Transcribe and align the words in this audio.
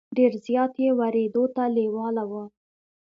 ډېر 0.17 0.31
زیات 0.45 0.73
یې 0.83 0.89
ورېدو 0.99 1.43
ته 1.55 1.63
لېواله 1.75 2.23
وو. 2.29 2.43